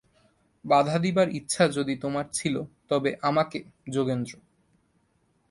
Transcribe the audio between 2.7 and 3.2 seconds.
তবে